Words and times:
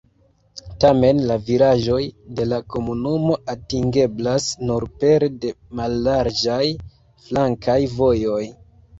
Tamen 0.83 1.17
la 1.31 1.35
vilaĝoj 1.47 1.97
de 2.39 2.45
la 2.53 2.57
komunumo 2.75 3.35
atingeblas 3.53 4.47
nur 4.69 4.85
pere 5.03 5.29
de 5.43 5.51
mallarĝaj 5.81 6.63
flankaj 7.27 7.77
vojoj. 8.01 8.41